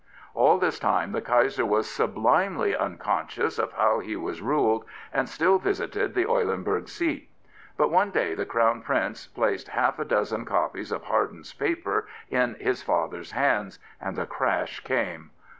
All 0.33 0.57
this 0.57 0.79
time 0.79 1.11
the 1.11 1.21
Kaiser 1.21 1.63
was 1.63 1.87
sublimely 1.87 2.75
unconscious 2.75 3.59
of 3.59 3.73
how 3.73 3.99
he 3.99 4.15
was 4.15 4.41
ruled, 4.41 4.83
and 5.13 5.29
still 5.29 5.59
visited 5.59 6.15
the 6.15 6.21
Eulenburg 6.21 6.89
seat. 6.89 7.29
But 7.77 7.91
one 7.91 8.09
day 8.09 8.33
the 8.33 8.47
Crown 8.47 8.81
Prince 8.81 9.27
placed 9.27 9.67
half 9.67 9.99
a 9.99 10.05
dozen 10.05 10.43
copies 10.45 10.91
of 10.91 11.03
Harden's 11.03 11.53
paper 11.53 12.07
in 12.31 12.55
his 12.55 12.81
father's 12.81 13.33
hands, 13.33 13.77
and 14.01 14.15
the 14.15 14.25
crash 14.25 14.79
came. 14.79 15.29